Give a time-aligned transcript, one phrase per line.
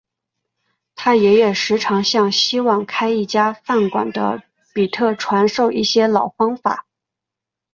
[0.95, 4.41] 他爷爷时常向希望开一家饭馆的
[4.73, 6.87] 比特传授一些老方法。